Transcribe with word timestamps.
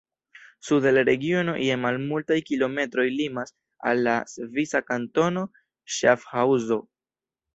Sude 0.67 0.91
la 0.93 1.01
regiono 1.09 1.53
je 1.63 1.75
malmultaj 1.81 2.37
kilometroj 2.47 3.05
limas 3.19 3.53
al 3.91 4.01
la 4.09 4.15
svisa 4.33 4.83
kantono 4.89 5.45
Ŝafhaŭzo. 5.99 6.83